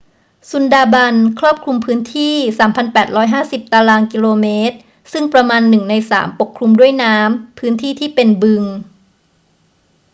[0.49, 4.13] ซุนดาร์บันส์ครอบคลุมพื้นที่ 3,850 ตร.ก
[4.45, 4.47] ม.
[5.11, 8.63] ซึ่งประมาณหนึ่งในสามปกคลุมด้วยน้ำ/พื้นที่ที่เป็นบึง